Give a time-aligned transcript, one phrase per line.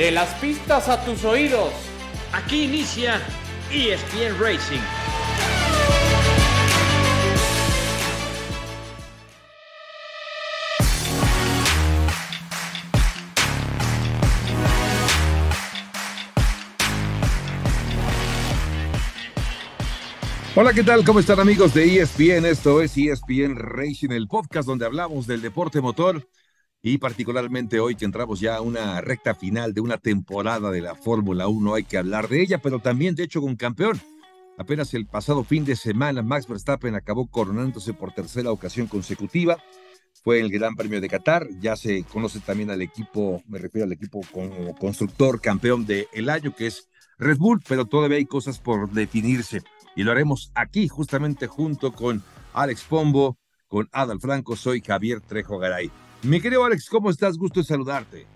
[0.00, 1.74] De las pistas a tus oídos.
[2.32, 3.20] Aquí inicia
[3.70, 4.80] ESPN Racing.
[20.56, 21.04] Hola, ¿qué tal?
[21.04, 22.46] ¿Cómo están amigos de ESPN?
[22.46, 26.26] Esto es ESPN Racing, el podcast donde hablamos del deporte motor
[26.82, 30.94] y particularmente hoy que entramos ya a una recta final de una temporada de la
[30.94, 34.00] Fórmula 1, hay que hablar de ella, pero también de hecho con campeón.
[34.58, 39.56] Apenas el pasado fin de semana, Max Verstappen acabó coronándose por tercera ocasión consecutiva.
[40.22, 41.48] Fue el Gran Premio de Qatar.
[41.60, 46.28] Ya se conoce también al equipo, me refiero al equipo como constructor campeón de el
[46.28, 46.88] año, que es
[47.18, 49.62] Red Bull, pero todavía hay cosas por definirse
[49.96, 53.38] y lo haremos aquí justamente junto con Alex Pombo,
[53.68, 55.90] con Adal Franco, soy Javier Trejo Garay.
[56.22, 57.38] Mi querido Alex, ¿cómo estás?
[57.38, 58.26] Gusto en saludarte.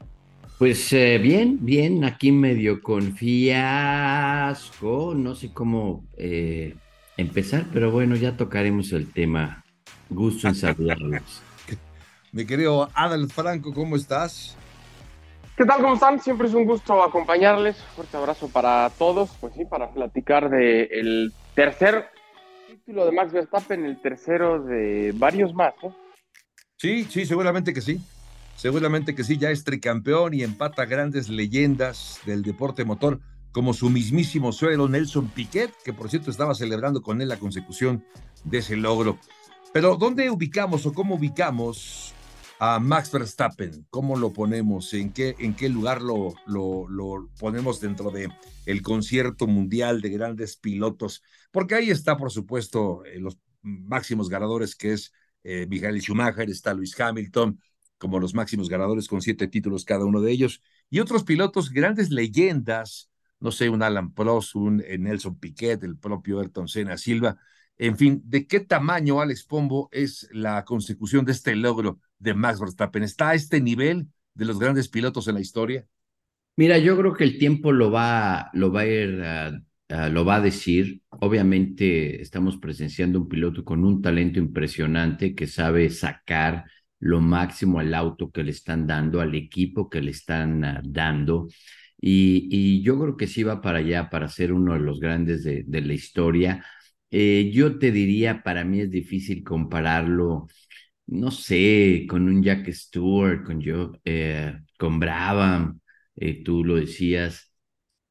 [0.59, 6.75] Pues eh, bien, bien, aquí medio con fiasco, no sé cómo eh,
[7.19, 9.63] empezar, pero bueno, ya tocaremos el tema.
[10.09, 11.43] Gusto en saludarlos.
[12.33, 14.57] Mi querido Adal Franco, ¿cómo estás?
[15.55, 15.83] ¿Qué tal?
[15.83, 16.19] ¿Cómo están?
[16.21, 17.77] Siempre es un gusto acompañarles.
[17.95, 19.31] Fuerte abrazo para todos.
[19.41, 22.09] Pues sí, para platicar del el tercer
[22.67, 25.75] título de Max Verstappen, el tercero de varios más.
[25.83, 25.93] ¿eh?
[26.85, 27.99] Sí, sí, seguramente que sí.
[28.57, 33.21] Seguramente que sí, ya es tricampeón y empata grandes leyendas del deporte motor,
[33.53, 38.05] como su mismísimo suelo Nelson Piquet, que por cierto estaba celebrando con él la consecución
[38.45, 39.19] de ese logro.
[39.73, 42.13] Pero ¿dónde ubicamos o cómo ubicamos
[42.59, 43.87] a Max Verstappen?
[43.89, 44.93] ¿Cómo lo ponemos?
[44.93, 48.29] ¿En qué, en qué lugar lo, lo, lo ponemos dentro de
[48.67, 51.23] el concierto mundial de grandes pilotos?
[51.51, 56.75] Porque ahí está, por supuesto, eh, los máximos ganadores, que es eh, Michael Schumacher, está
[56.75, 57.61] Luis Hamilton,
[57.99, 62.11] como los máximos ganadores con siete títulos cada uno de ellos, y otros pilotos, grandes
[62.11, 67.39] leyendas, no sé, un Alan Prost, un eh, Nelson Piquet, el propio Ayrton Senna Silva,
[67.77, 72.61] en fin, ¿de qué tamaño, Alex Pombo, es la consecución de este logro de Max
[72.61, 73.03] Verstappen?
[73.03, 75.87] ¿Está a este nivel de los grandes pilotos en la historia?
[76.57, 79.61] Mira, yo creo que el tiempo lo va, lo va a ir, uh,
[79.95, 81.03] uh, lo va a decir.
[81.11, 86.65] Obviamente estamos presenciando un piloto con un talento impresionante que sabe sacar
[87.01, 91.49] lo máximo al auto que le están dando, al equipo que le están uh, dando.
[92.01, 95.65] Y, yo creo que sí va para allá, para ser uno de los grandes de,
[95.67, 96.65] de la historia.
[97.11, 100.49] Eh, yo te diría, para mí es difícil compararlo,
[101.07, 105.81] no sé, con un Jack Stewart, con yo, eh, con Brabham,
[106.17, 107.54] eh, tú lo decías,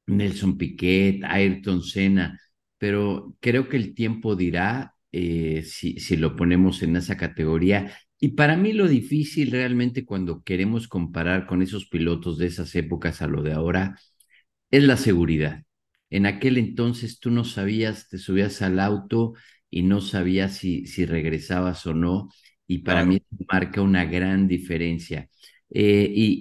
[0.08, 2.40] Nelson Piquet, Ayrton Senna,
[2.78, 7.94] pero creo que el tiempo dirá si, si lo ponemos en esa categoría.
[8.20, 13.22] Y para mí lo difícil realmente cuando queremos comparar con esos pilotos de esas épocas
[13.22, 13.98] a lo de ahora
[14.72, 15.64] es la seguridad
[16.10, 19.34] en aquel entonces tú no sabías, te subías al auto
[19.70, 22.30] y no sabías si, si regresabas o no,
[22.68, 23.04] y para claro.
[23.04, 23.20] mí
[23.52, 25.28] marca una gran diferencia.
[25.72, 26.40] Eh, y,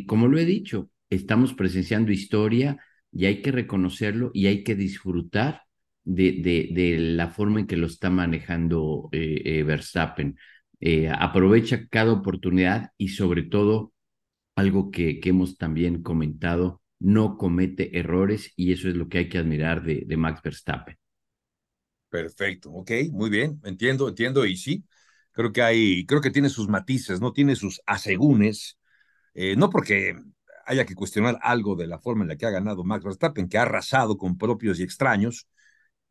[0.00, 2.78] y como lo he dicho, estamos presenciando historia
[3.12, 5.62] y hay que reconocerlo y hay que disfrutar
[6.04, 6.40] de,
[6.72, 10.36] de, la forma en que lo está manejando eh, eh, Verstappen.
[11.18, 13.92] aprovecha cada oportunidad y sobre todo
[14.56, 19.28] algo que, que hemos también comentado, no comete errores y eso es lo que hay
[19.28, 20.96] que admirar de, de, Max Verstappen.
[22.08, 24.84] Perfecto, ok, muy bien, entiendo, entiendo y sí,
[25.32, 28.78] creo que hay, creo que tiene sus matices, no tiene sus asegúnes,
[29.34, 30.16] eh, no porque
[30.66, 33.58] haya que cuestionar algo de la forma en la que ha ganado Max Verstappen, que
[33.58, 35.48] ha arrasado con propios y extraños,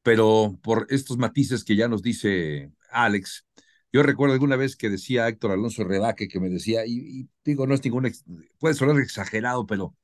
[0.03, 3.45] pero por estos matices que ya nos dice Alex,
[3.91, 7.67] yo recuerdo alguna vez que decía Héctor Alonso Redaque, que me decía, y, y digo,
[7.67, 8.11] no es ningún,
[8.59, 9.95] puede sonar exagerado, pero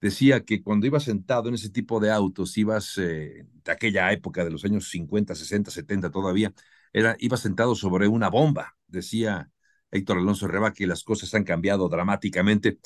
[0.00, 4.44] decía que cuando ibas sentado en ese tipo de autos, ibas eh, de aquella época
[4.44, 6.52] de los años 50, 60, 70 todavía,
[6.92, 9.50] era, ibas sentado sobre una bomba, decía
[9.90, 12.78] Héctor Alonso Reba, que las cosas han cambiado dramáticamente.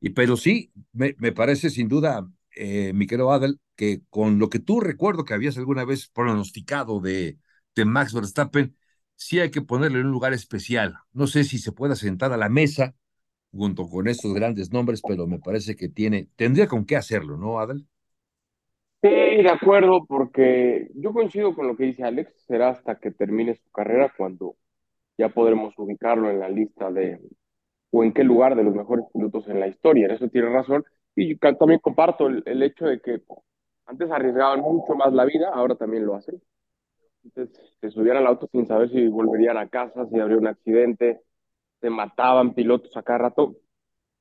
[0.00, 2.26] Y, pero sí, me, me parece sin duda,
[2.56, 7.00] eh, mi querido Adel, que con lo que tú recuerdo que habías alguna vez pronosticado
[7.00, 7.38] de,
[7.74, 8.76] de Max Verstappen,
[9.16, 10.96] sí hay que ponerle en un lugar especial.
[11.12, 12.94] No sé si se pueda sentar a la mesa
[13.52, 17.60] junto con estos grandes nombres, pero me parece que tiene, tendría con qué hacerlo, ¿no,
[17.60, 17.86] Adel?
[19.02, 23.54] Sí, de acuerdo, porque yo coincido con lo que dice Alex, será hasta que termine
[23.54, 24.56] su carrera cuando
[25.18, 27.20] ya podremos ubicarlo en la lista de,
[27.90, 30.84] o en qué lugar de los mejores pilotos en la historia, en eso tiene razón,
[31.14, 33.22] y yo también comparto el, el hecho de que
[33.86, 36.40] antes arriesgaban mucho más la vida, ahora también lo hacen.
[37.24, 41.20] Entonces, se subían al auto sin saber si volverían a casa, si habría un accidente,
[41.80, 43.56] se mataban pilotos a cada rato.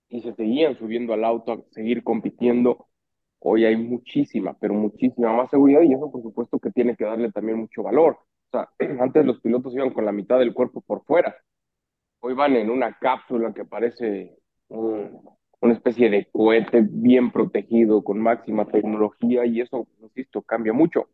[0.10, 2.88] y se seguían subiendo al auto a seguir compitiendo.
[3.40, 7.32] Hoy hay muchísima, pero muchísima más seguridad y eso por supuesto que tiene que darle
[7.32, 8.20] también mucho valor.
[8.52, 8.70] O sea,
[9.02, 11.36] antes los pilotos iban con la mitad del cuerpo por fuera.
[12.20, 14.38] Hoy van en una cápsula que parece
[14.70, 15.22] un,
[15.62, 21.10] una especie de cohete bien protegido con máxima tecnología y eso, insisto, cambia mucho.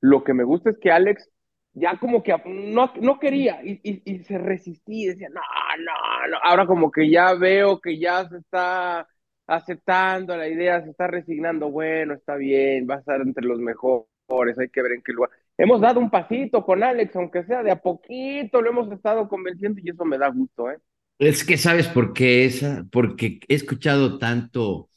[0.00, 1.28] Lo que me gusta es que Alex
[1.74, 5.40] ya como que no, no quería y, y, y se resistía decía, no,
[5.78, 6.36] no, no.
[6.42, 9.08] Ahora como que ya veo que ya se está
[9.46, 14.58] aceptando la idea, se está resignando, bueno, está bien, va a estar entre los mejores,
[14.58, 15.30] hay que ver en qué lugar.
[15.58, 19.80] Hemos dado un pasito con Alex, aunque sea de a poquito, lo hemos estado convenciendo
[19.82, 20.78] y eso me da gusto, ¿eh?
[21.18, 24.90] Es que sabes por qué esa, porque he escuchado tanto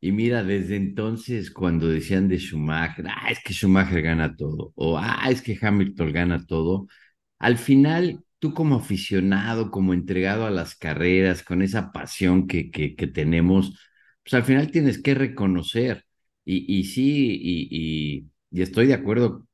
[0.00, 4.98] y mira, desde entonces cuando decían de Schumacher, ah, es que Schumacher gana todo, o
[4.98, 6.88] ah, es que Hamilton gana todo,
[7.40, 12.96] al final tú como aficionado, como entregado a las carreras, con esa pasión que, que,
[12.96, 13.78] que tenemos,
[14.24, 16.04] pues al final tienes que reconocer.
[16.46, 19.47] Y, y sí, y, y, y estoy de acuerdo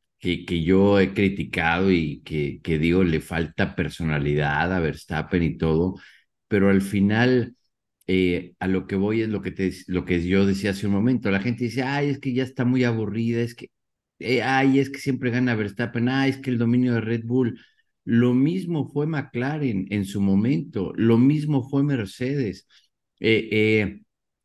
[0.47, 5.97] que, yo he criticado y que, que digo, le falta personalidad a Verstappen y todo,
[6.49, 7.57] pero al final
[8.07, 10.93] eh, a lo que voy es lo que, te, lo que yo decía hace un
[10.95, 11.31] momento.
[11.31, 13.71] La gente dice, ay, es que ya está muy aburrida, es que,
[14.19, 17.59] eh, ay, es que siempre gana Verstappen, ay, es que el dominio de Red Bull.
[18.05, 22.67] Lo mismo fue McLaren en su momento, lo mismo fue Mercedes.
[23.21, 24.03] Eh, eh,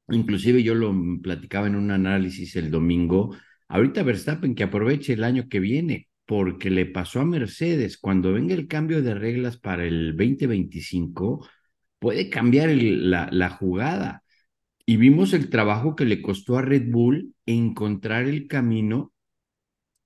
[0.10, 3.36] inclusive yo lo platicaba en un análisis el domingo.
[3.70, 7.98] Ahorita Verstappen que aproveche el año que viene, porque le pasó a Mercedes.
[7.98, 11.48] Cuando venga el cambio de reglas para el 2025,
[12.00, 14.24] puede cambiar la, la jugada.
[14.86, 19.14] Y vimos el trabajo que le costó a Red Bull encontrar el camino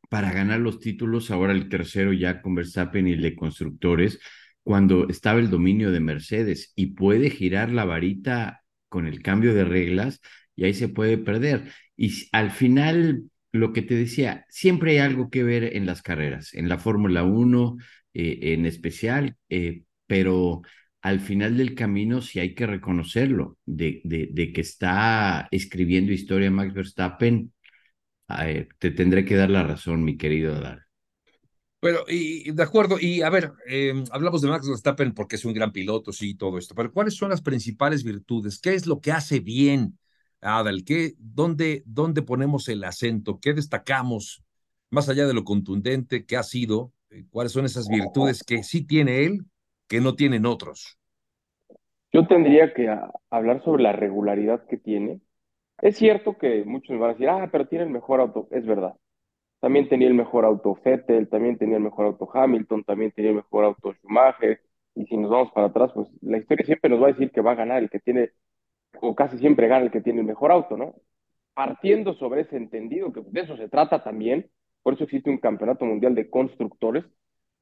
[0.10, 4.20] para ganar los títulos, ahora el tercero ya con Verstappen y el de constructores,
[4.64, 9.66] cuando estaba el dominio de Mercedes y puede girar la varita con el cambio de
[9.66, 10.22] reglas
[10.56, 11.72] y ahí se puede perder.
[11.98, 16.54] Y al final, lo que te decía, siempre hay algo que ver en las carreras,
[16.56, 17.78] en la Fórmula 1
[18.14, 20.64] eh, en especial, eh, pero
[21.02, 26.74] al final del camino sí hay que reconocerlo, de, de, que está escribiendo historia Max
[26.74, 27.54] Verstappen,
[28.80, 30.86] te tendré que dar la razón, mi querido Adar.
[31.80, 35.54] Bueno, y de acuerdo, y a ver, eh, hablamos de Max Verstappen porque es un
[35.54, 38.58] gran piloto, sí, todo esto, pero ¿cuáles son las principales virtudes?
[38.60, 40.00] ¿Qué es lo que hace bien
[40.44, 40.84] Adal?
[40.86, 43.40] ¿Qué, dónde, ¿Dónde ponemos el acento?
[43.42, 44.44] ¿Qué destacamos
[44.90, 46.92] más allá de lo contundente que ha sido?
[47.10, 49.46] Eh, ¿Cuáles son esas virtudes que sí tiene él
[49.88, 50.98] que no tienen otros?
[52.12, 55.22] Yo tendría que a, hablar sobre la regularidad que tiene.
[55.82, 58.48] Es cierto que muchos me van a decir, ah, pero tiene el mejor auto.
[58.52, 58.96] Es verdad.
[59.60, 63.38] También tenía el mejor auto Vettel, también tenía el mejor auto Hamilton, también tenía el
[63.38, 64.62] mejor auto Schumacher.
[64.94, 67.42] Y si nos vamos para atrás, pues la historia siempre nos va a decir que
[67.42, 68.32] va a ganar el que tiene,
[69.02, 70.96] o casi siempre gana el que tiene el mejor auto, ¿no?
[71.54, 74.50] Partiendo sobre ese entendido, que de eso se trata también,
[74.82, 77.06] por eso existe un campeonato mundial de constructores,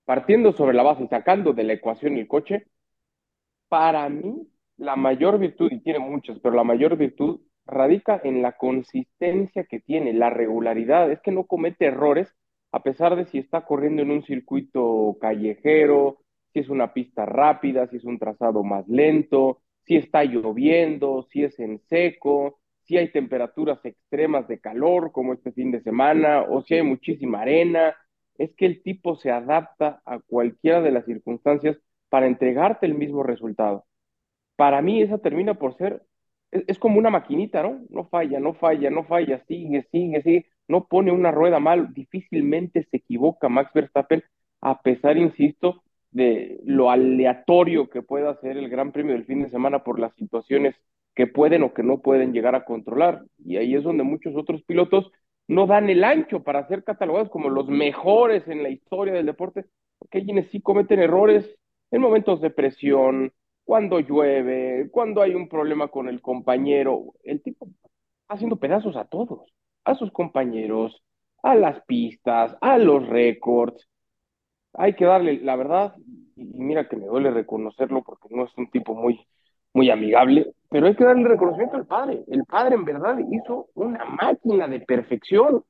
[0.06, 2.66] partiendo sobre la base y sacando de la ecuación el coche,
[3.70, 4.48] para mí
[4.78, 9.80] la mayor virtud, y tiene muchas, pero la mayor virtud radica en la consistencia que
[9.80, 12.34] tiene, la regularidad, es que no comete errores
[12.72, 16.20] a pesar de si está corriendo en un circuito callejero,
[16.54, 21.44] si es una pista rápida, si es un trazado más lento, si está lloviendo, si
[21.44, 26.62] es en seco, si hay temperaturas extremas de calor como este fin de semana, o
[26.62, 27.96] si hay muchísima arena,
[28.38, 31.78] es que el tipo se adapta a cualquiera de las circunstancias
[32.10, 33.86] para entregarte el mismo resultado.
[34.56, 36.04] Para mí esa termina por ser,
[36.52, 37.82] es, como una maquinita, ¿no?
[37.90, 42.84] No falla, no falla, no falla, sigue, sigue, sigue, no pone una rueda mal, difícilmente
[42.92, 44.24] se equivoca Max Verstappen,
[44.62, 49.50] a pesar, insisto, de lo aleatorio que pueda ser el Gran Premio del fin de
[49.50, 50.76] semana por las situaciones
[51.16, 53.24] que pueden o que no pueden llegar a controlar.
[53.44, 55.12] Y ahí es donde muchos otros pilotos
[55.48, 59.66] no dan el ancho para ser catalogados como los mejores en la historia del deporte,
[60.00, 61.50] porque hay quienes sí cometen errores
[61.92, 67.14] en momentos de presión, cuando llueve, cuando hay un problema con el compañero.
[67.24, 67.68] El tipo
[68.28, 69.54] haciendo pedazos a todos,
[69.84, 71.04] a sus compañeros,
[71.44, 73.88] a las pistas, a los récords.
[74.74, 75.96] Hay que darle, la verdad,
[76.36, 79.20] y mira que me duele reconocerlo porque no es un tipo muy,
[79.74, 82.24] muy amigable, pero hay que darle reconocimiento al padre.
[82.28, 85.64] El padre en verdad hizo una máquina de perfección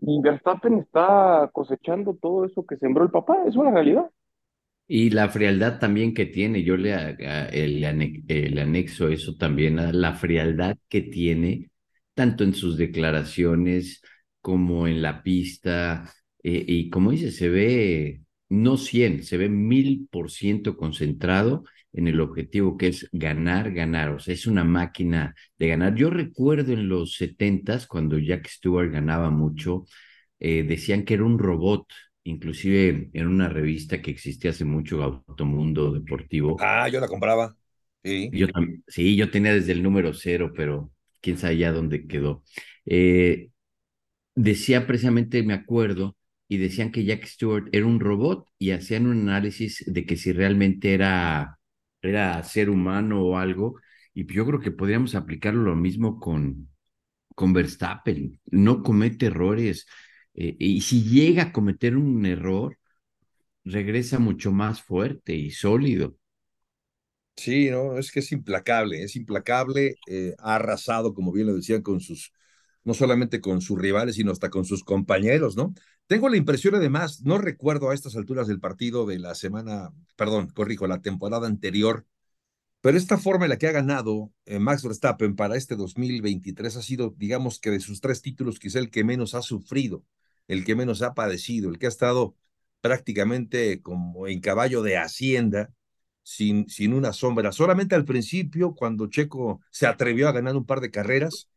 [0.00, 4.10] y Verstappen está cosechando todo eso que sembró el papá, es una realidad.
[4.88, 10.14] Y la frialdad también que tiene, yo le, le, le anexo eso también a la
[10.14, 11.70] frialdad que tiene,
[12.14, 14.02] tanto en sus declaraciones
[14.40, 20.08] como en la pista, eh, y como dice, se ve no 100, se ve mil
[20.10, 24.10] por ciento concentrado en el objetivo que es ganar, ganar.
[24.10, 25.94] O sea, es una máquina de ganar.
[25.94, 29.86] Yo recuerdo en los setentas, cuando Jack Stewart ganaba mucho,
[30.38, 31.86] eh, decían que era un robot,
[32.24, 36.56] inclusive en una revista que existía hace mucho, Automundo Deportivo.
[36.60, 37.56] Ah, yo la compraba.
[38.04, 38.30] Sí.
[38.32, 38.46] Yo,
[38.86, 42.42] sí, yo tenía desde el número cero, pero quién sabe ya dónde quedó.
[42.86, 43.50] Eh,
[44.34, 46.16] decía precisamente, me acuerdo,
[46.50, 50.32] y decían que Jack Stewart era un robot y hacían un análisis de que si
[50.34, 51.58] realmente era,
[52.02, 53.80] era ser humano o algo.
[54.14, 56.70] Y yo creo que podríamos aplicarlo lo mismo con,
[57.36, 58.40] con Verstappen.
[58.46, 59.86] No comete errores.
[60.34, 62.78] Eh, y si llega a cometer un error,
[63.64, 66.16] regresa mucho más fuerte y sólido.
[67.36, 71.80] Sí, no, es que es implacable, es implacable, eh, ha arrasado, como bien lo decían,
[71.80, 72.32] con sus,
[72.84, 75.72] no solamente con sus rivales, sino hasta con sus compañeros, ¿no?
[76.10, 80.48] Tengo la impresión, además, no recuerdo a estas alturas del partido de la semana, perdón,
[80.48, 82.04] corrijo, la temporada anterior,
[82.80, 86.82] pero esta forma en la que ha ganado eh, Max Verstappen para este 2023 ha
[86.82, 90.04] sido, digamos que de sus tres títulos, quizá el que menos ha sufrido,
[90.48, 92.34] el que menos ha padecido, el que ha estado
[92.80, 95.72] prácticamente como en caballo de hacienda
[96.24, 97.52] sin, sin una sombra.
[97.52, 101.48] Solamente al principio, cuando Checo se atrevió a ganar un par de carreras,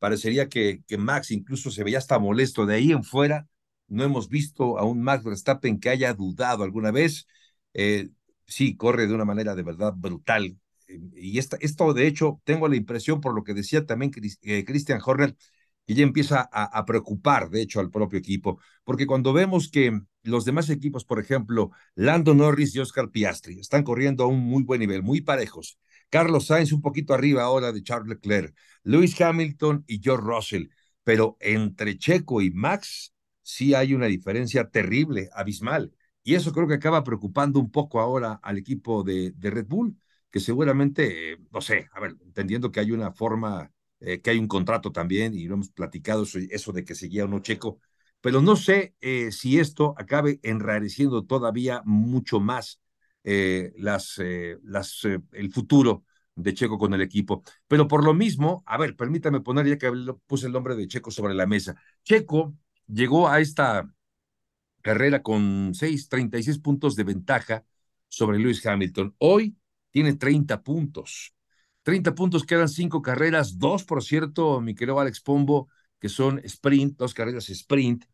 [0.00, 2.66] parecería que, que Max incluso se veía hasta molesto.
[2.66, 3.46] De ahí en fuera,
[3.90, 7.26] no hemos visto a un Max Verstappen que haya dudado alguna vez.
[7.74, 8.10] Eh,
[8.46, 10.58] sí, corre de una manera de verdad brutal.
[10.88, 14.10] y esto, de hecho, tengo la impresión, por lo que decía también
[14.42, 15.36] eh, Christian Horner,
[15.86, 20.00] que ya empieza a, a, preocupar, de hecho, al propio equipo, porque cuando vemos que
[20.22, 24.62] los demás equipos, por ejemplo, Lando Norris y Oscar Piastri, están corriendo a un muy
[24.62, 25.78] buen nivel, muy parejos.
[26.10, 30.66] Carlos Sainz un poquito arriba ahora de Charles Leclerc, Lewis Hamilton y George Russell,
[31.04, 35.92] pero entre Checo y Max sí hay una diferencia terrible, abismal.
[36.22, 39.96] Y eso creo que acaba preocupando un poco ahora al equipo de, de Red Bull,
[40.30, 44.38] que seguramente, eh, no sé, a ver, entendiendo que hay una forma, eh, que hay
[44.38, 47.80] un contrato también, y lo hemos platicado, eso, de que seguía o no Checo,
[48.20, 52.80] pero no sé eh, si esto acabe enrareciendo todavía mucho más
[53.24, 54.20] eh, las,
[54.62, 56.04] las, el futuro
[56.34, 57.42] de Checo con el equipo.
[57.66, 59.90] Pero por lo mismo, a ver, permítame poner ya que
[60.26, 61.76] puse el nombre de Checo sobre la mesa.
[62.04, 62.54] Checo
[62.92, 63.90] llegó a esta
[64.82, 67.64] carrera con 6, 36 puntos de ventaja
[68.08, 69.14] sobre Lewis Hamilton.
[69.18, 69.56] Hoy
[69.90, 71.34] tiene 30 puntos.
[71.82, 75.68] 30 puntos, quedan cinco carreras, dos, por cierto, mi querido Alex Pombo,
[75.98, 78.04] que son sprint, dos carreras sprint,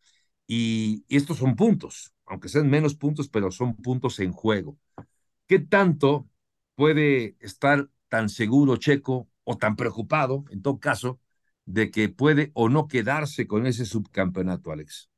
[0.47, 4.79] y estos son puntos, aunque sean menos puntos, pero son puntos en juego.
[5.47, 6.29] ¿Qué tanto
[6.75, 11.21] puede estar tan seguro Checo o tan preocupado, en todo caso,
[11.67, 15.11] de que puede o no quedarse con ese subcampeonato, Alex?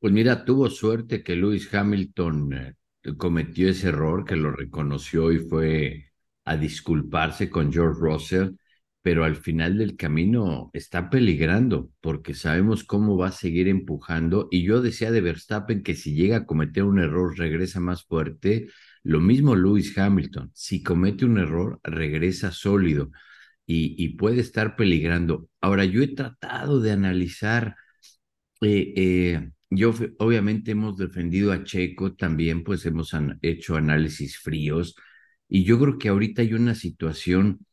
[0.00, 2.74] Pues mira, tuvo suerte que Lewis Hamilton eh,
[3.16, 6.06] cometió ese error, que lo reconoció y fue
[6.44, 8.54] a disculparse con George Russell
[9.02, 14.48] pero al final del camino está peligrando porque sabemos cómo va a seguir empujando.
[14.50, 18.68] Y yo decía de Verstappen que si llega a cometer un error regresa más fuerte,
[19.02, 23.10] lo mismo Lewis Hamilton, si comete un error regresa sólido
[23.70, 25.48] y, y puede estar peligrando.
[25.60, 27.76] Ahora yo he tratado de analizar,
[28.62, 34.96] eh, eh, yo obviamente hemos defendido a Checo también, pues hemos an hecho análisis fríos
[35.48, 37.64] y yo creo que ahorita hay una situación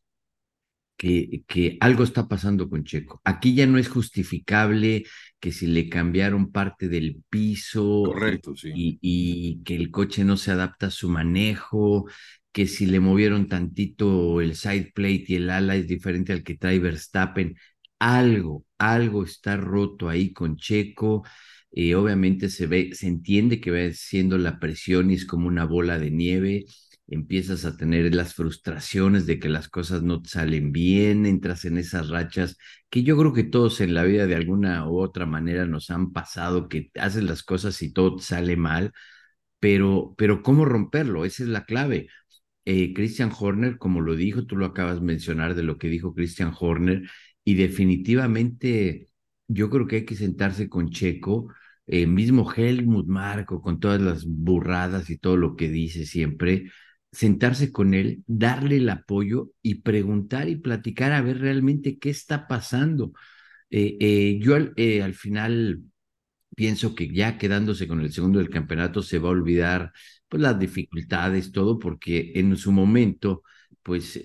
[0.96, 3.20] que, que, algo está pasando con Checo.
[3.24, 5.04] Aquí ya no es justificable
[5.40, 8.70] que si le cambiaron parte del piso Correcto, sí.
[8.74, 12.06] y, y, que el coche no se adapta a su manejo,
[12.52, 16.56] que si le movieron tantito el side plate y el ala es diferente al que
[16.56, 17.56] trae Verstappen.
[17.98, 21.24] Algo, algo está roto ahí con Checo.
[21.72, 25.64] Eh, obviamente se ve, se entiende que va siendo la presión y es como una
[25.64, 26.64] bola de nieve
[27.10, 31.78] empiezas a tener las frustraciones de que las cosas no te salen bien, entras en
[31.78, 32.56] esas rachas
[32.90, 36.12] que yo creo que todos en la vida de alguna u otra manera nos han
[36.12, 38.92] pasado, que haces las cosas y todo sale mal,
[39.60, 41.24] pero, pero ¿cómo romperlo?
[41.24, 42.08] Esa es la clave.
[42.70, 46.14] Eh, Christian Horner, como lo dijo, tú lo acabas de mencionar de lo que dijo
[46.14, 47.08] Christian Horner,
[47.42, 49.08] y definitivamente
[49.48, 51.48] yo creo que hay que sentarse con Checo,
[51.86, 56.70] eh, mismo Helmut Marco, con todas las burradas y todo lo que dice siempre,
[57.10, 62.46] sentarse con él, darle el apoyo y preguntar y platicar a ver realmente qué está
[62.48, 63.12] pasando.
[63.70, 65.82] Eh, eh, yo al, al, final
[66.54, 69.92] pienso que ya quedándose con el segundo del campeonato se va a olvidar
[70.28, 73.42] pues las dificultades, todo, porque en su momento
[73.82, 74.22] pues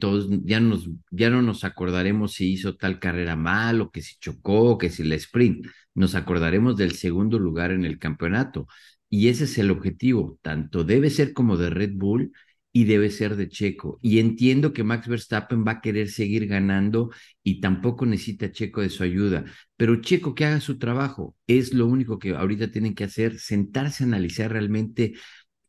[0.00, 4.16] todos ya, nos, ya no nos acordaremos si hizo tal carrera mal o que si
[4.18, 8.66] chocó, que si la sprint, nos acordaremos del segundo lugar en el campeonato.
[9.08, 12.32] Y ese es el objetivo, tanto debe ser como de Red Bull
[12.72, 13.98] y debe ser de Checo.
[14.02, 17.10] Y entiendo que Max Verstappen va a querer seguir ganando
[17.42, 19.44] y tampoco necesita Checo de su ayuda,
[19.76, 24.04] pero Checo que haga su trabajo es lo único que ahorita tienen que hacer, sentarse
[24.04, 25.14] a analizar realmente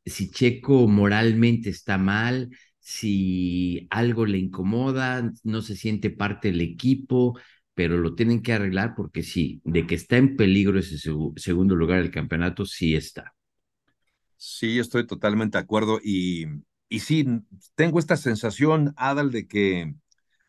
[0.06, 7.40] si Checo moralmente está mal, si algo le incomoda, no se siente parte del equipo,
[7.74, 10.98] pero lo tienen que arreglar porque sí, de que está en peligro ese
[11.38, 13.34] segundo lugar del campeonato, sí está.
[14.38, 16.46] Sí, estoy totalmente de acuerdo y,
[16.90, 17.26] y sí,
[17.76, 19.94] tengo esta sensación, Adal, de que,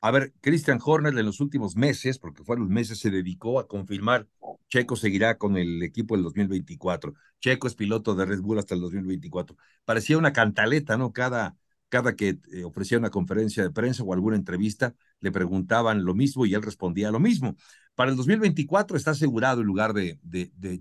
[0.00, 3.68] a ver, Christian Horner en los últimos meses, porque fueron los meses, se dedicó a
[3.68, 4.26] confirmar,
[4.68, 8.80] Checo seguirá con el equipo del 2024, Checo es piloto de Red Bull hasta el
[8.80, 9.56] 2024.
[9.84, 11.12] Parecía una cantaleta, ¿no?
[11.12, 11.56] Cada,
[11.90, 16.46] cada que eh, ofrecía una conferencia de prensa o alguna entrevista, le preguntaban lo mismo
[16.46, 17.56] y él respondía lo mismo.
[17.94, 20.18] Para el 2024 está asegurado el lugar de,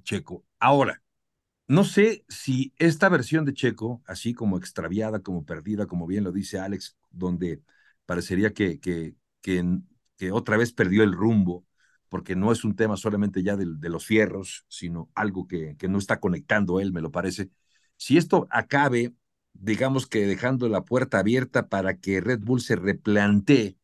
[0.04, 0.46] Checo.
[0.60, 1.01] Ahora,
[1.69, 6.31] no sé si esta versión de Checo, así como extraviada, como perdida, como bien lo
[6.33, 7.61] dice Alex, donde
[8.05, 11.65] parecería que, que, que, otra vez perdió el rumbo,
[12.09, 15.88] porque no es un tema solamente ya de, de los fierros, sino algo que, que
[15.88, 17.49] no está conectando él, me lo parece.
[17.97, 19.13] Si esto acabe
[19.53, 23.77] digamos que dejando la puerta abierta para que Red Bull se replantee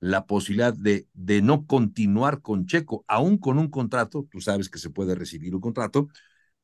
[0.00, 4.78] la posibilidad de, de no continuar con Checo, aún con un contrato, tú sabes que
[4.78, 6.08] se puede recibir un contrato,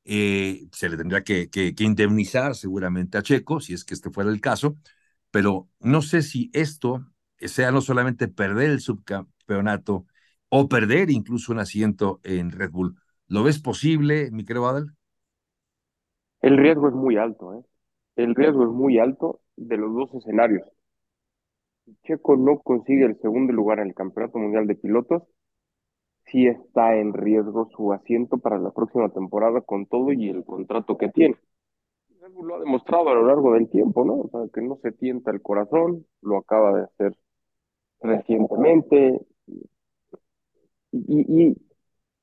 [0.07, 1.49] eh, se le tendría que,
[1.81, 4.77] indemnizar seguramente a Checo, si es que este fuera el caso,
[5.31, 7.05] pero no sé si esto
[7.39, 10.07] sea no solamente perder el subcampeonato
[10.49, 12.97] o perder incluso un asiento en Red Bull.
[13.27, 14.93] ¿Lo ves posible, mi querido Adel?
[16.41, 17.65] El riesgo es muy alto, ¿eh?
[18.15, 20.67] el riesgo es muy alto de los dos escenarios.
[22.05, 25.25] Checo no consigue el segundo lugar en el Campeonato Mundial de Pilotos,
[26.27, 30.97] sí está en riesgo su asiento para la próxima temporada con todo y el contrato
[30.97, 31.37] que tiene.
[32.43, 34.15] Lo ha demostrado a lo largo del tiempo, ¿no?
[34.15, 37.17] O sea, que no se tienta el corazón, lo acaba de hacer
[38.01, 39.21] recientemente.
[40.93, 41.57] Y,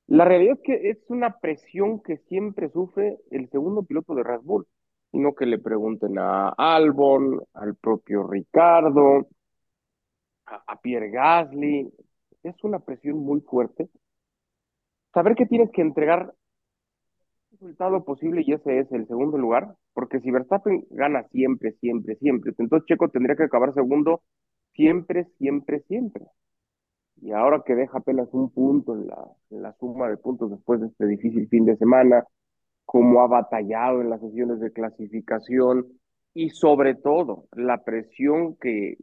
[0.06, 4.42] la realidad es que es una presión que siempre sufre el segundo piloto de Red
[4.42, 4.66] Bull
[5.14, 9.28] sino que le pregunten a Albon, al propio Ricardo,
[10.46, 11.88] a, Pierre Gasly.
[12.44, 13.88] Es una presión muy fuerte.
[15.12, 16.34] Saber que tienes que entregar
[17.50, 22.16] el resultado posible y ese es el segundo lugar, porque si Verstappen gana siempre, siempre,
[22.16, 24.22] siempre, entonces Checo tendría que acabar segundo
[24.74, 26.26] siempre, siempre, siempre.
[27.22, 30.80] Y ahora que deja apenas un punto en la, en la suma de puntos después
[30.80, 32.26] de este difícil fin de semana,
[32.84, 35.86] cómo ha batallado en las sesiones de clasificación
[36.34, 38.98] y sobre todo la presión que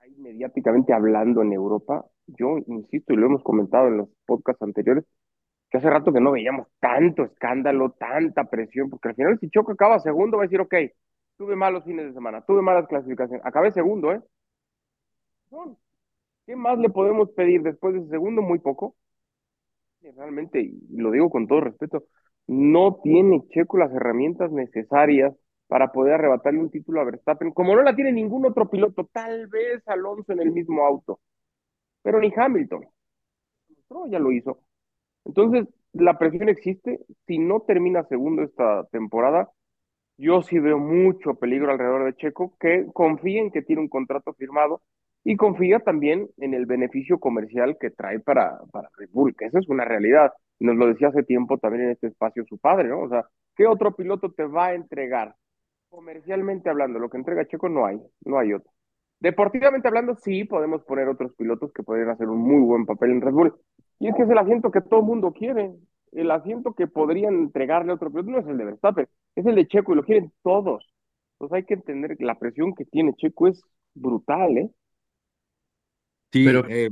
[0.00, 2.06] hay mediáticamente hablando en Europa.
[2.26, 5.04] Yo insisto, y lo hemos comentado en los podcasts anteriores,
[5.70, 9.72] que hace rato que no veíamos tanto escándalo, tanta presión, porque al final si Choco
[9.72, 10.74] acaba segundo va a decir, ok,
[11.36, 14.20] tuve malos fines de semana, tuve malas clasificaciones, acabé segundo, ¿eh?
[16.46, 18.42] ¿Qué más le podemos pedir después de ese segundo?
[18.42, 18.96] Muy poco.
[20.00, 22.04] Realmente, y lo digo con todo respeto,
[22.46, 25.34] no tiene Checo las herramientas necesarias
[25.68, 29.46] para poder arrebatarle un título a Verstappen, como no la tiene ningún otro piloto, tal
[29.46, 31.20] vez Alonso en el mismo auto,
[32.02, 32.86] pero ni Hamilton.
[33.90, 34.60] No, ya lo hizo.
[35.24, 37.00] Entonces, la presión existe.
[37.26, 39.50] Si no termina segundo esta temporada,
[40.16, 44.32] yo sí veo mucho peligro alrededor de Checo, que confía en que tiene un contrato
[44.34, 44.82] firmado
[45.24, 49.58] y confía también en el beneficio comercial que trae para, para Red Bull, que esa
[49.60, 53.00] es una realidad nos lo decía hace tiempo también en este espacio su padre, ¿no?
[53.00, 55.34] O sea, ¿qué otro piloto te va a entregar?
[55.88, 58.71] Comercialmente hablando, lo que entrega Checo no hay, no hay otro.
[59.22, 63.20] Deportivamente hablando, sí podemos poner otros pilotos que podrían hacer un muy buen papel en
[63.20, 63.54] Red Bull.
[64.00, 65.70] Y es que es el asiento que todo el mundo quiere.
[66.10, 69.06] El asiento que podrían entregarle a otro piloto no es el de Verstappen,
[69.36, 70.84] es el de Checo y lo quieren todos.
[71.34, 73.62] Entonces hay que entender que la presión que tiene Checo es
[73.94, 74.70] brutal, ¿eh?
[76.32, 76.90] Sí, pero, eh,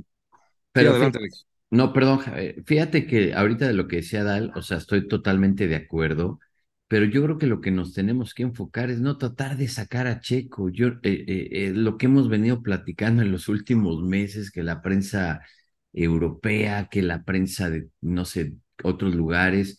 [0.70, 1.48] pero adelante, Alex.
[1.72, 2.20] No, perdón,
[2.64, 6.38] fíjate que ahorita de lo que decía Dal, o sea, estoy totalmente de acuerdo,
[6.90, 10.08] pero yo creo que lo que nos tenemos que enfocar es no tratar de sacar
[10.08, 10.70] a Checo.
[10.70, 14.82] Yo, eh, eh, eh, lo que hemos venido platicando en los últimos meses, que la
[14.82, 15.40] prensa
[15.92, 19.78] europea, que la prensa de, no sé, otros lugares,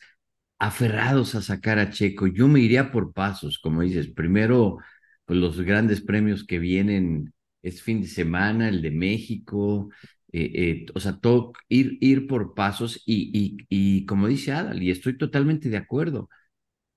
[0.60, 2.28] aferrados a sacar a Checo.
[2.28, 4.78] Yo me iría por pasos, como dices, primero,
[5.26, 9.90] pues los grandes premios que vienen es fin de semana, el de México,
[10.96, 15.18] o sea, todo, ir, ir por pasos y, y, y como dice Adal, y estoy
[15.18, 16.30] totalmente de acuerdo,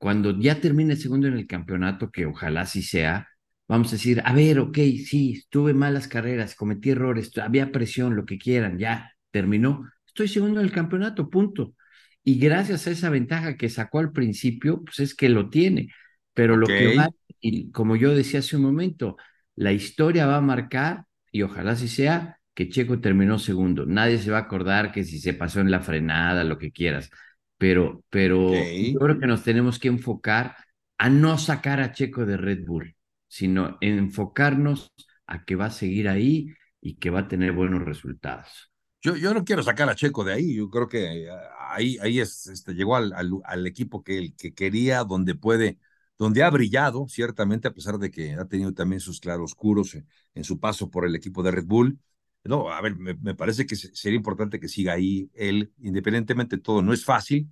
[0.04, 3.26] cuando ya termine segundo en el campeonato, que ojalá sí sea,
[3.68, 8.26] vamos a decir, a ver, ok, sí, tuve malas carreras, cometí errores, había presión, lo
[8.26, 11.74] que quieran, ya terminó, estoy segundo en el campeonato, punto.
[12.22, 15.90] y gracias a esa ventaja que sacó al principio, pues es que lo tiene.
[16.34, 17.08] Pero lo que va,
[17.40, 19.16] y como yo decía hace un momento,
[19.56, 23.86] la historia va a marcar, y ojalá así sea, que Checo terminó segundo.
[23.86, 27.10] Nadie se va a acordar que si se pasó en la frenada, lo que quieras.
[27.58, 30.56] Pero, pero yo creo que nos tenemos que enfocar
[30.98, 32.94] a no sacar a Checo de Red Bull,
[33.28, 34.92] sino enfocarnos
[35.26, 38.70] a que va a seguir ahí y que va a tener buenos resultados.
[39.02, 41.28] Yo, yo no quiero sacar a Checo de ahí, yo creo que eh,
[41.68, 45.78] ahí, ahí es, este, llegó al, al, al equipo que, el que quería, donde puede,
[46.18, 50.44] donde ha brillado, ciertamente, a pesar de que ha tenido también sus claroscuros en, en
[50.44, 51.98] su paso por el equipo de Red Bull.
[52.44, 56.62] No, a ver, me, parece que se- sería importante que siga ahí él, independientemente de
[56.62, 56.83] todo.
[56.83, 57.50] No es fácil,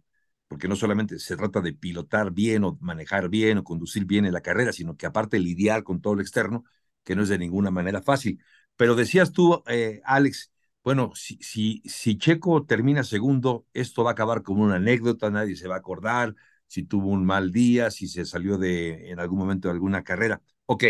[0.49, 4.35] porque no solamente se trata de pilotar bien o manejar bien o conducir bien en
[4.35, 6.65] la carrera, sino que aparte lidiar con todo lo externo,
[7.05, 8.43] que no es de ninguna manera fácil.
[8.77, 10.53] Pero decías tú, eh, Alex,
[10.85, 15.57] bueno, si, si, si Checo termina segundo, esto va a acabar como una anécdota, nadie
[15.57, 16.35] se va a acordar
[16.67, 20.43] si tuvo un mal día, si se salió de en algún momento de alguna carrera.
[20.67, 20.85] Ok,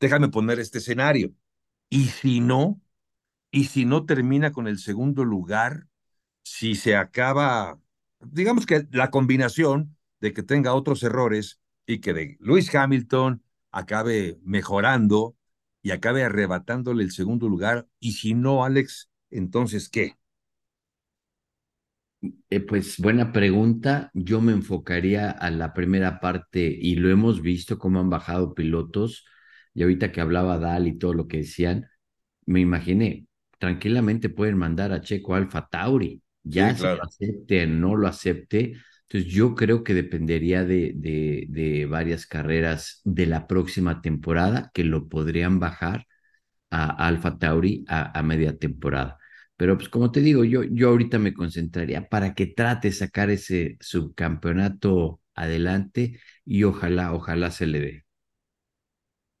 [0.00, 1.32] déjame poner este escenario.
[1.88, 2.80] Y si no,
[3.50, 5.86] y si no termina con el segundo lugar,
[6.42, 7.80] si se acaba,
[8.20, 14.38] digamos que la combinación de que tenga otros errores y que de Lewis Hamilton acabe
[14.44, 15.36] mejorando
[15.82, 20.16] y acabe arrebatándole el segundo lugar, y si no, Alex, entonces, ¿qué?
[22.50, 24.10] Eh, pues buena pregunta.
[24.14, 29.24] Yo me enfocaría a la primera parte y lo hemos visto cómo han bajado pilotos.
[29.74, 31.86] Y ahorita que hablaba Dal y todo lo que decían,
[32.46, 33.26] me imaginé,
[33.60, 37.00] tranquilamente pueden mandar a Checo Alfa Tauri, ya Sí, claro.
[37.00, 38.74] lo acepte o no lo acepte.
[39.08, 44.84] Entonces yo creo que dependería de, de, de varias carreras de la próxima temporada que
[44.84, 46.06] lo podrían bajar
[46.70, 49.18] a Alfa Tauri a, a media temporada.
[49.56, 53.30] Pero pues como te digo, yo, yo ahorita me concentraría para que trate de sacar
[53.30, 58.04] ese subcampeonato adelante y ojalá, ojalá se le dé.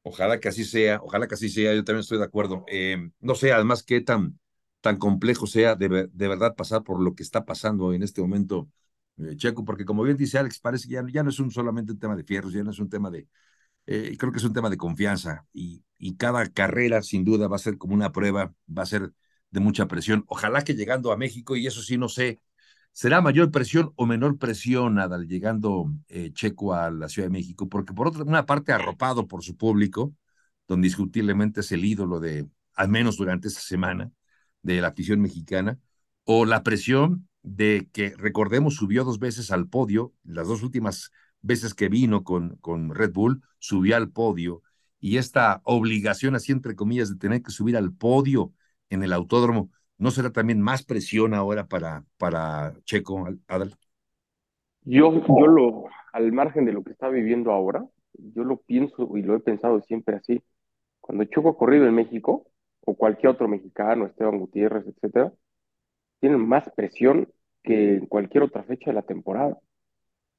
[0.02, 2.64] Ojalá que así sea, ojalá que así sea, yo también estoy de acuerdo.
[2.68, 4.38] Eh, no sé, además, qué tan,
[4.80, 8.68] tan complejo sea de, de verdad pasar por lo que está pasando en este momento,
[9.18, 11.92] eh, Checo, porque como bien dice Alex, parece que ya, ya no es un, solamente
[11.92, 13.28] un tema de fierros, ya no es un tema de,
[13.86, 17.56] eh, creo que es un tema de confianza y, y cada carrera sin duda va
[17.56, 19.12] a ser como una prueba, va a ser
[19.50, 20.24] de mucha presión.
[20.28, 22.40] Ojalá que llegando a México, y eso sí, no sé,
[22.92, 27.68] ¿será mayor presión o menor presión Adal, llegando eh, Checo a la Ciudad de México?
[27.68, 30.14] Porque por otra una parte arropado por su público,
[30.68, 34.10] donde indiscutiblemente es el ídolo de, al menos durante esta semana,
[34.62, 35.78] de la afición mexicana,
[36.24, 41.10] o la presión de que, recordemos, subió dos veces al podio, las dos últimas
[41.42, 44.62] veces que vino con, con Red Bull, subió al podio,
[45.00, 48.52] y esta obligación, así entre comillas, de tener que subir al podio
[48.90, 49.70] en el autódromo,
[50.00, 53.76] ¿no será también más presión ahora para, para Checo, Adal?
[54.82, 57.84] Yo, yo lo, al margen de lo que está viviendo ahora,
[58.14, 60.42] yo lo pienso y lo he pensado siempre así.
[61.00, 62.46] Cuando Choco ha corrido en México,
[62.80, 65.32] o cualquier otro mexicano, Esteban Gutiérrez, etcétera,
[66.18, 67.28] tienen más presión
[67.62, 69.58] que en cualquier otra fecha de la temporada.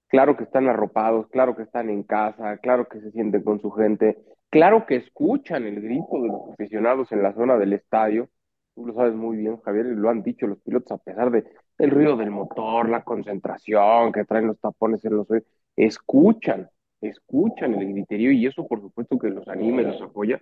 [0.08, 3.72] Claro que están arropados, claro que están en casa, claro que se sienten con su
[3.72, 4.18] gente,
[4.50, 8.28] claro que escuchan el grito de los aficionados en la zona del estadio.
[8.76, 11.44] Tú lo sabes muy bien, Javier, y lo han dicho los pilotos, a pesar de
[11.78, 16.70] el ruido del motor, la concentración que traen los tapones en los oídos, escuchan,
[17.02, 20.42] escuchan el griterío y eso por supuesto que los anima y los apoya.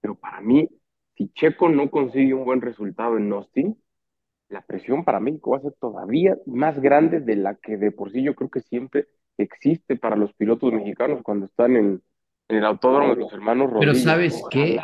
[0.00, 0.68] Pero para mí,
[1.16, 3.76] si Checo no consigue un buen resultado en Austin,
[4.48, 8.12] la presión para México va a ser todavía más grande de la que de por
[8.12, 9.06] sí yo creo que siempre
[9.38, 12.02] existe para los pilotos mexicanos cuando están en,
[12.48, 14.02] en el autódromo de los hermanos Pero Rodríguez.
[14.02, 14.78] ¿sabes qué?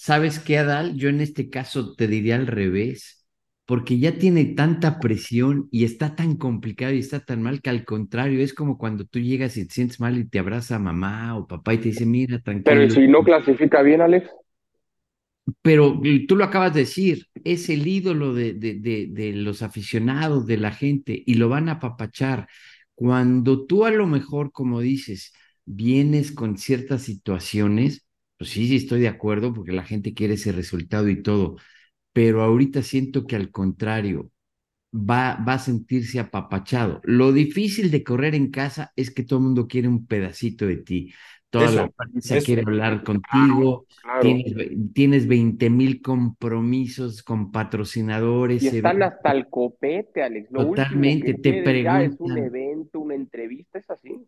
[0.00, 0.96] ¿Sabes qué, Adal?
[0.96, 3.26] Yo en este caso te diría al revés,
[3.66, 7.84] porque ya tiene tanta presión y está tan complicado y está tan mal que al
[7.84, 11.46] contrario, es como cuando tú llegas y te sientes mal y te abraza mamá o
[11.48, 12.88] papá y te dice, mira, Pero tranquilo.
[12.90, 14.30] si no clasifica bien, Alex,
[15.62, 20.46] Pero tú lo acabas de decir, es el ídolo de, de, de, de los aficionados,
[20.46, 22.48] de la gente, y lo van a apapachar.
[22.94, 25.32] Cuando tú a lo mejor, como dices,
[25.64, 28.06] vienes con ciertas situaciones,
[28.38, 31.56] pues sí, sí estoy de acuerdo porque la gente quiere ese resultado y todo,
[32.12, 34.32] pero ahorita siento que al contrario,
[34.92, 37.00] va, va a sentirse apapachado.
[37.04, 40.76] Lo difícil de correr en casa es que todo el mundo quiere un pedacito de
[40.78, 41.12] ti.
[41.50, 42.42] Toda Eso, la prensa eso.
[42.42, 44.44] quiere hablar contigo, claro.
[44.44, 44.54] tienes,
[44.94, 48.62] tienes 20 mil compromisos con patrocinadores.
[48.62, 49.02] Y están eventos.
[49.02, 50.50] hasta el copete, Alex.
[50.50, 51.54] Lo Totalmente, último que te
[52.04, 52.38] es un preguntan.
[52.38, 54.26] evento, una entrevista, es así.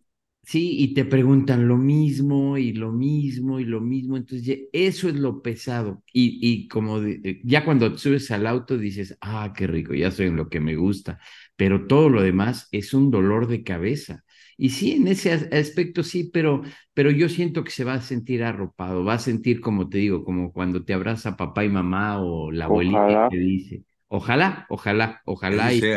[0.50, 4.16] Sí, y te preguntan lo mismo y lo mismo y lo mismo.
[4.16, 6.02] Entonces, eso es lo pesado.
[6.12, 6.98] Y, y como
[7.44, 10.74] ya cuando subes al auto dices, ah, qué rico, ya soy en lo que me
[10.74, 11.20] gusta.
[11.56, 14.24] Pero todo lo demás es un dolor de cabeza.
[14.56, 16.62] Y sí, en ese aspecto sí, pero,
[16.94, 20.24] pero yo siento que se va a sentir arropado, va a sentir, como te digo,
[20.24, 25.22] como cuando te abraza papá y mamá o la abuelita que te dice, ojalá, ojalá,
[25.26, 25.72] ojalá.
[25.74, 25.92] Y,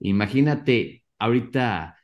[0.00, 1.96] imagínate, ahorita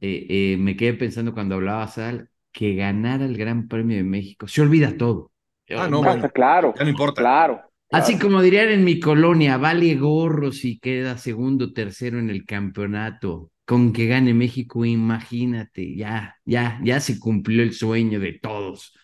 [0.00, 4.48] eh, eh, me quedé pensando cuando hablaba Sal, que ganara el Gran Premio de México.
[4.48, 5.32] Se olvida todo.
[5.76, 6.74] Ah, no, claro.
[6.76, 7.20] Ya no importa.
[7.22, 7.60] Claro.
[7.90, 13.50] Así como dirían en mi colonia, vale gorro si queda segundo, tercero en el campeonato.
[13.64, 18.97] Con que gane México, imagínate, ya, ya, ya se cumplió el sueño de todos.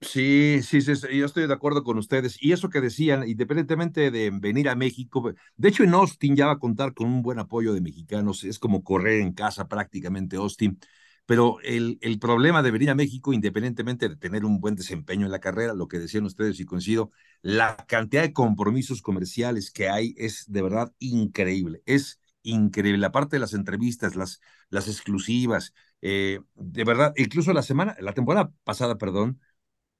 [0.00, 2.40] Sí, sí, sí, yo estoy de acuerdo con ustedes.
[2.40, 6.52] Y eso que decían, independientemente de venir a México, de hecho en Austin ya va
[6.52, 10.78] a contar con un buen apoyo de mexicanos, es como correr en casa prácticamente Austin.
[11.26, 15.32] Pero el, el problema de venir a México, independientemente de tener un buen desempeño en
[15.32, 17.10] la carrera, lo que decían ustedes y coincido,
[17.42, 23.04] la cantidad de compromisos comerciales que hay es de verdad increíble, es increíble.
[23.04, 28.52] Aparte de las entrevistas, las, las exclusivas, eh, de verdad, incluso la semana, la temporada
[28.64, 29.40] pasada, perdón,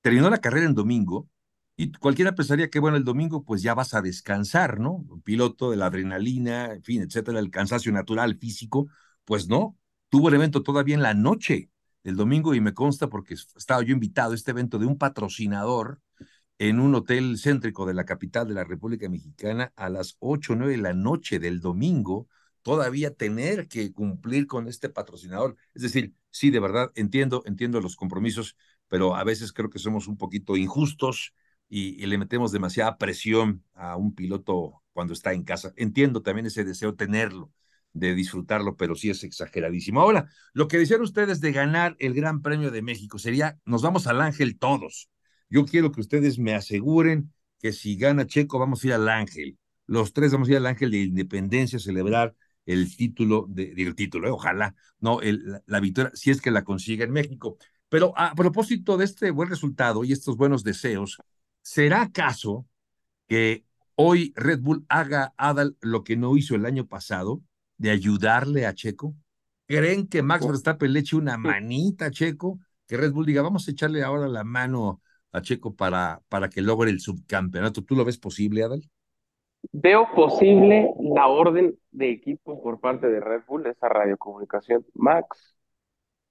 [0.08, 1.28] terminó la carrera en domingo
[1.76, 5.04] y cualquiera pensaría que, bueno, el domingo pues ya vas a descansar, ¿no?
[5.22, 8.88] piloto de la adrenalina, en fin, etcétera, el cansancio natural, físico,
[9.26, 9.76] pues no,
[10.08, 11.68] tuvo el evento todavía en la noche
[12.02, 16.00] del domingo y me consta porque estaba yo invitado a este evento de un patrocinador
[16.56, 20.56] en un hotel céntrico de la capital de la República Mexicana a las 8 o
[20.56, 22.28] 9 de la noche del domingo,
[22.62, 25.56] todavía tener que cumplir con este patrocinador.
[25.74, 28.56] Es decir, sí, de verdad, entiendo, entiendo los compromisos,
[28.88, 31.34] pero a veces creo que somos un poquito injustos
[31.68, 35.72] y, le metemos demasiada presión a un piloto cuando está en casa.
[35.76, 37.52] Entiendo también ese deseo tenerlo,
[37.92, 40.00] de disfrutarlo, pero sí es exageradísimo.
[40.00, 44.06] Ahora, lo que decían ustedes de ganar el Gran Premio de México sería, nos vamos
[44.06, 45.10] al Ángel todos.
[45.50, 49.58] Yo quiero que ustedes me aseguren que si gana Checo, vamos a ir al Ángel.
[49.86, 52.34] Los tres vamos a ir al Ángel de Independencia a celebrar
[52.66, 57.04] el título, de, título, eh, ojalá, no, el, la victoria, si es que la consigue
[57.04, 57.56] en México.
[57.88, 61.18] Pero a propósito de este buen resultado y estos buenos deseos,
[61.62, 62.66] ¿será acaso
[63.26, 67.40] que hoy Red Bull haga Adal lo que no hizo el año pasado,
[67.78, 69.14] de ayudarle a Checo?
[69.66, 70.48] ¿Creen que Max oh.
[70.48, 72.58] Verstappen le eche una manita a Checo?
[72.86, 76.62] Que Red Bull diga, vamos a echarle ahora la mano a Checo para, para que
[76.62, 77.84] logre el subcampeonato.
[77.84, 78.82] ¿Tú lo ves posible, Adal?
[79.72, 84.86] Veo posible la orden de equipo por parte de Red Bull, esa radiocomunicación.
[84.94, 85.56] Max,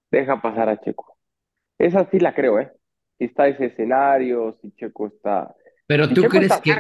[0.10, 1.17] deja pasar a Checo.
[1.78, 2.72] Esa sí la creo, ¿eh?
[3.18, 5.56] Si está ese escenario, si Checo está.
[5.88, 6.76] Pero tú crees que.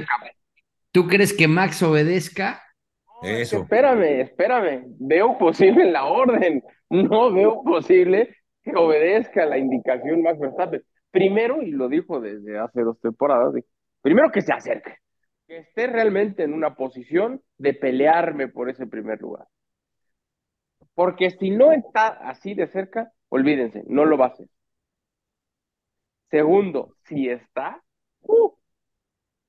[0.91, 2.62] ¿Tú crees que Max obedezca?
[3.23, 3.62] Eso.
[3.62, 4.86] espérame, espérame.
[4.99, 6.63] Veo posible la orden.
[6.89, 10.81] No veo posible que obedezca la indicación Max Verstappen.
[11.12, 13.53] Primero, y lo dijo desde hace dos temporadas,
[14.01, 14.95] primero que se acerque,
[15.47, 19.47] que esté realmente en una posición de pelearme por ese primer lugar.
[20.93, 24.47] Porque si no está así de cerca, olvídense, no lo va a hacer.
[26.29, 27.81] Segundo, si está,
[28.21, 28.51] uh,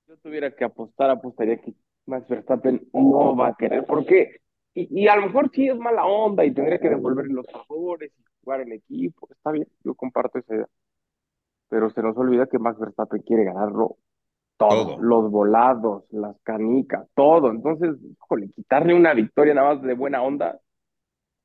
[0.06, 1.74] yo tuviera que apostar, apostaría que
[2.06, 3.84] Max Verstappen no va a querer.
[3.84, 4.40] ¿Por qué?
[4.74, 8.12] Y, y, a lo mejor sí es mala onda y tendría que devolver los favores
[8.16, 9.28] y jugar en equipo.
[9.30, 10.68] Está bien, yo comparto esa idea.
[11.68, 13.96] Pero se nos olvida que Max Verstappen quiere ganarlo
[14.58, 15.00] todo.
[15.00, 17.50] Los volados, las canicas, todo.
[17.50, 20.60] Entonces, híjole, quitarle una victoria nada más de buena onda.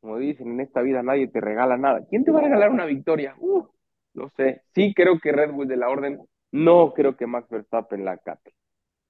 [0.02, 2.06] Como dicen, en esta vida nadie te regala nada.
[2.10, 3.36] ¿Quién te va a regalar una victoria?
[3.40, 3.66] Uh,
[4.14, 4.64] no sé.
[4.76, 6.20] Sí creo que Red Bull de la orden,
[6.52, 8.54] no creo que Max Verstappen la cate.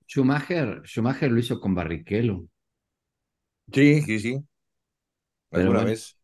[0.08, 2.46] Schumacher, Schumacher lo hizo con Barrichello.
[3.74, 4.44] Sí, sí, sí.
[5.52, 6.18] Alguna vez.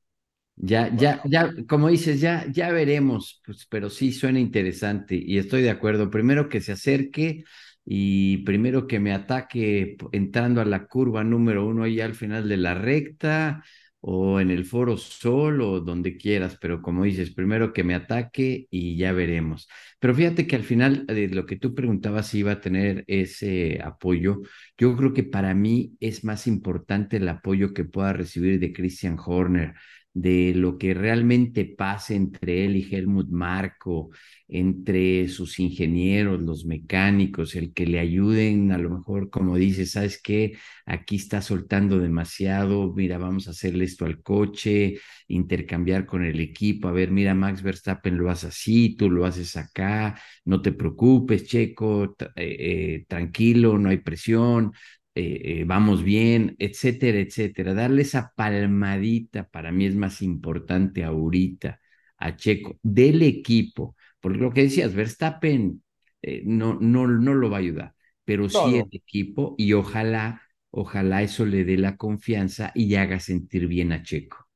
[0.58, 5.64] Ya, ya, ya, como dices, ya, ya veremos, pues, pero sí suena interesante y estoy
[5.64, 6.10] de acuerdo.
[6.12, 7.46] Primero que se acerque
[7.86, 12.58] y primero que me ataque entrando a la curva número uno ahí al final de
[12.58, 13.64] la recta
[14.02, 18.68] o en el foro sol o donde quieras, pero como dices, primero que me ataque
[18.70, 19.68] y ya veremos.
[20.00, 23.82] Pero fíjate que al final de lo que tú preguntabas si iba a tener ese
[23.84, 24.42] apoyo,
[24.78, 29.18] yo creo que para mí es más importante el apoyo que pueda recibir de Christian
[29.24, 29.76] Horner
[30.14, 34.10] de lo que realmente pasa entre él y Helmut Marco,
[34.48, 40.20] entre sus ingenieros, los mecánicos, el que le ayuden, a lo mejor, como dice, ¿sabes
[40.22, 40.58] qué?
[40.86, 46.88] Aquí está soltando demasiado, mira, vamos a hacerle esto al coche, intercambiar con el equipo,
[46.88, 51.46] a ver, mira, Max Verstappen lo hace así, tú lo haces acá, no te preocupes,
[51.46, 54.72] Checo, eh, eh, tranquilo, no hay presión,
[55.20, 57.74] eh, eh, vamos bien, etcétera, etcétera.
[57.74, 61.80] Darle esa palmadita para mí es más importante ahorita
[62.18, 65.84] a Checo del equipo, porque lo que decías, Verstappen
[66.22, 71.22] eh, no, no, no lo va a ayudar, pero sí el equipo y ojalá, ojalá
[71.24, 74.48] eso le dé la confianza y haga sentir bien a Checo.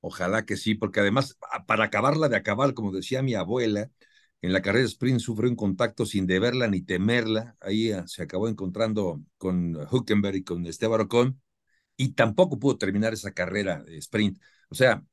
[0.00, 1.36] Ojalá que sí, porque además,
[1.66, 3.90] para acabarla de acabar, como decía mi abuela,
[4.42, 7.56] en la carrera sprint sufrió un contacto sin deberla ni temerla.
[7.60, 11.40] Ahí ah, se acabó encontrando con Huckenberg y con Esteban Ocon
[11.96, 14.40] y tampoco pudo terminar esa carrera de sprint.
[14.70, 15.04] O sea,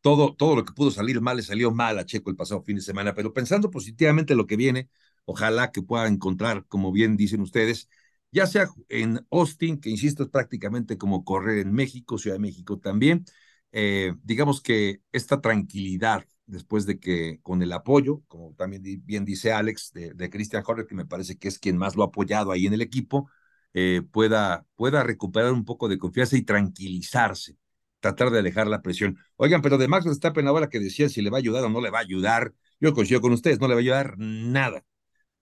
[0.00, 2.76] todo, todo lo que pudo salir mal le salió mal a Checo el pasado fin
[2.76, 4.88] de semana, pero pensando positivamente lo que viene,
[5.24, 7.88] ojalá que pueda encontrar, como bien dicen ustedes,
[8.32, 12.78] ya sea en Austin, que insisto, es prácticamente como correr en México, Ciudad de México
[12.78, 13.24] también,
[13.72, 19.52] eh, digamos que esta tranquilidad después de que con el apoyo, como también bien dice
[19.52, 22.66] Alex, de, Christian Horner, que me parece que es quien más lo ha apoyado ahí
[22.66, 23.30] en el equipo,
[23.72, 27.56] eh, pueda, pueda recuperar un poco de confianza y tranquilizarse,
[28.00, 29.18] tratar de alejar la presión.
[29.36, 31.80] Oigan, pero de Max Verstappen ahora que decían si le va a ayudar o no
[31.80, 34.84] le va a ayudar, yo coincido con ustedes, no le va a ayudar nada.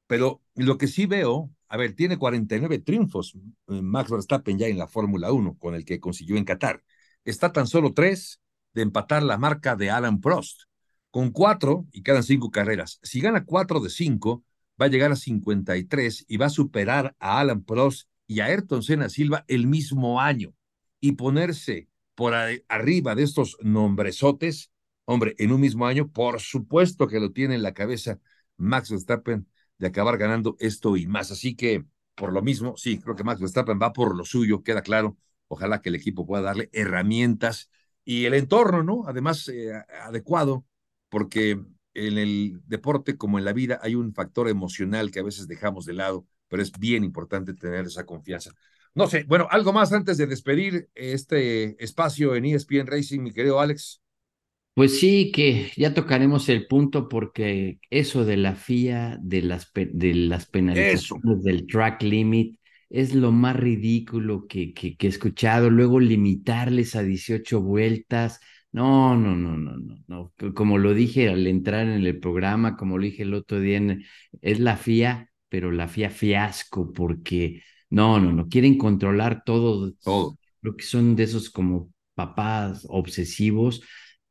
[0.07, 3.35] Pero lo que sí veo, a ver, tiene 49 triunfos
[3.68, 6.83] eh, Max Verstappen ya en la Fórmula 1, con el que consiguió en Qatar.
[7.25, 8.40] Está tan solo tres
[8.75, 10.67] de empatar la marca de Alan Prost
[11.11, 12.99] con cuatro y quedan cinco carreras.
[13.03, 14.44] Si gana cuatro de cinco,
[14.81, 18.83] va a llegar a 53 y va a superar a Alan Prost y a Ayrton
[18.83, 20.55] Senna Silva el mismo año
[21.01, 24.71] y ponerse por arriba de estos nombresotes,
[25.05, 28.18] hombre, en un mismo año, por supuesto que lo tiene en la cabeza
[28.57, 31.31] Max Verstappen de acabar ganando esto y más.
[31.31, 31.85] Así que,
[32.16, 35.16] por lo mismo, sí, creo que Max Verstappen va por lo suyo, queda claro.
[35.47, 37.71] Ojalá que el equipo pueda darle herramientas
[38.05, 39.05] y el entorno, ¿no?
[39.07, 40.66] Además, eh, adecuado
[41.09, 41.61] porque
[41.94, 45.85] en el deporte como en la vida hay un factor emocional que a veces dejamos
[45.85, 48.53] de lado, pero es bien importante tener esa confianza.
[48.94, 53.61] No sé, bueno, algo más antes de despedir este espacio en ESPN Racing, mi querido
[53.61, 54.01] Alex.
[54.75, 60.14] Pues sí, que ya tocaremos el punto porque eso de la FIA, de las, de
[60.14, 65.68] las penalizaciones del track limit, es lo más ridículo que, que, que he escuchado.
[65.68, 68.40] Luego limitarles a 18 vueltas
[68.72, 70.54] no, no, no, no, no, no.
[70.54, 73.81] Como lo dije al entrar en el programa, como lo dije el otro día,
[74.42, 80.37] es la FIA, pero la FIA fiasco, porque no, no, no, quieren controlar todo, todo.
[80.61, 83.83] Lo que son de esos como papás obsesivos,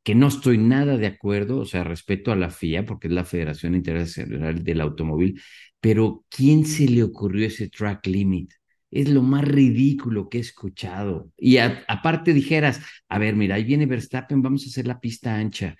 [0.02, 3.24] que no estoy nada de acuerdo, o sea, respeto a la FIA, porque es la
[3.24, 5.40] Federación Internacional del Automóvil,
[5.80, 8.52] pero ¿quién se le ocurrió ese track limit?
[8.90, 11.30] Es lo más ridículo que he escuchado.
[11.36, 15.76] Y aparte dijeras, a ver, mira, ahí viene Verstappen, vamos a hacer la pista ancha.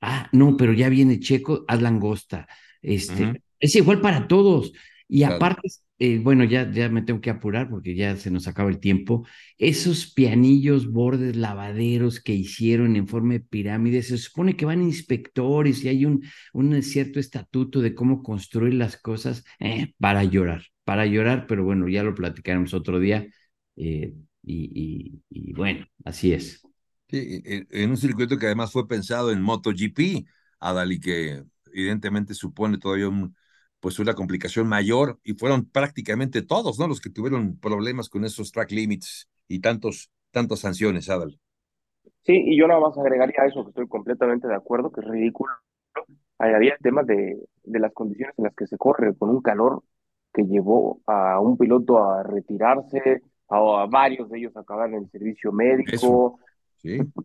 [0.00, 2.48] Ah, no, pero ya viene Checo, haz langosta.
[2.82, 4.72] Este, Es igual para todos.
[5.08, 5.68] Y aparte,
[5.98, 9.26] eh, bueno, ya, ya me tengo que apurar porque ya se nos acaba el tiempo.
[9.58, 15.84] Esos pianillos, bordes, lavaderos que hicieron en forma de pirámide, se supone que van inspectores
[15.84, 21.06] y hay un, un cierto estatuto de cómo construir las cosas eh, para llorar para
[21.06, 23.26] llorar, pero bueno, ya lo platicaremos otro día.
[23.76, 26.62] Eh, y, bueno, así es.
[27.08, 30.26] Sí, en un circuito que además fue pensado en MotoGP,
[30.60, 33.34] Adal, y que evidentemente supone todavía un,
[33.80, 36.86] pues una complicación mayor, y fueron prácticamente todos, ¿no?
[36.86, 41.38] Los que tuvieron problemas con esos track limits y tantos, tantas sanciones, Adal.
[42.22, 45.52] Sí, y yo nada más agregaría eso, que estoy completamente de acuerdo, que es ridículo.
[46.38, 49.82] había el tema de, de las condiciones en las que se corre, con un calor
[50.40, 55.10] que llevó a un piloto a retirarse, a, varios de ellos a acabar en el
[55.10, 56.38] servicio médico.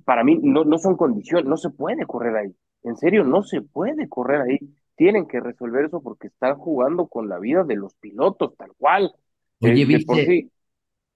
[0.04, 2.56] Para mí no, no son condiciones, no se puede correr ahí.
[2.84, 4.60] En serio, no se puede correr ahí.
[4.96, 9.12] Tienen que resolver eso porque están jugando con la vida de los pilotos, tal cual.
[9.60, 10.50] Oye, este, ¿viste?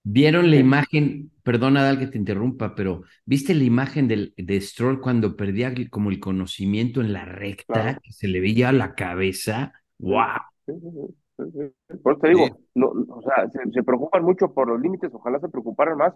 [0.04, 1.32] ¿Vieron la imagen?
[1.44, 6.10] Perdona, Dal, que te interrumpa, pero ¿viste la imagen del, de Stroll cuando perdía como
[6.10, 9.74] el conocimiento en la recta, que se le veía la cabeza?
[10.00, 11.16] ¡Wow!
[12.04, 15.50] Por eso te digo, no, o sea, se, preocupan mucho por los límites, ojalá se
[15.50, 16.14] preocuparan más.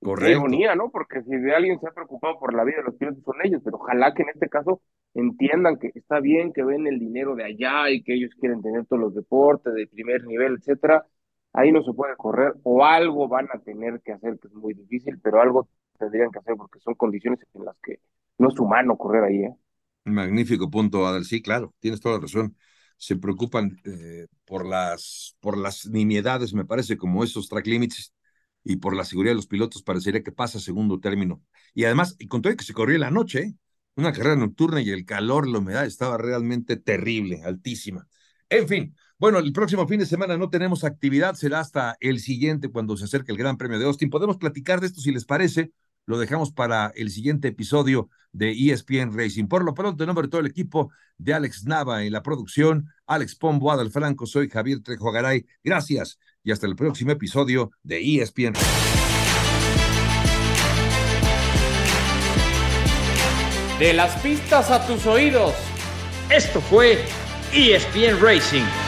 [0.00, 0.38] Correcto.
[0.38, 0.90] ironía, ¿no?
[0.90, 3.62] Porque si de alguien se ha preocupado por la vida de los pilotos son ellos,
[3.64, 4.82] pero ojalá que en este caso
[5.14, 8.84] entiendan que está bien que ven el dinero de allá y que ellos quieren tener
[8.84, 11.06] todos los deportes de primer nivel, etcétera.
[11.54, 14.74] Ahí no se puede correr o algo van a tener que hacer que es muy
[14.74, 18.00] difícil, pero algo tendrían que hacer porque son condiciones en las que
[18.36, 19.54] no es humano correr ahí, ¿eh?
[20.04, 21.24] Magnífico punto, Adel.
[21.24, 22.56] Sí, claro, tienes toda la razón
[22.96, 28.12] se preocupan eh, por, las, por las nimiedades, me parece, como esos track limits
[28.62, 31.42] y por la seguridad de los pilotos, parecería que pasa segundo término.
[31.74, 33.54] Y además, y con todo que se corrió en la noche, ¿eh?
[33.96, 38.06] una carrera nocturna y el calor, la humedad estaba realmente terrible, altísima.
[38.48, 42.68] En fin, bueno, el próximo fin de semana no tenemos actividad, será hasta el siguiente
[42.68, 44.10] cuando se acerque el Gran Premio de Austin.
[44.10, 45.72] Podemos platicar de esto si les parece,
[46.06, 49.46] lo dejamos para el siguiente episodio de ESPN Racing.
[49.46, 52.92] Por lo pronto, en nombre de todo el equipo de Alex Nava en la producción,
[53.06, 55.46] Alex Pombo, Adal Franco, soy Javier Trejo Garay.
[55.62, 58.54] Gracias y hasta el próximo episodio de ESPN.
[63.78, 65.54] De las pistas a tus oídos.
[66.30, 67.04] Esto fue
[67.52, 68.83] ESPN Racing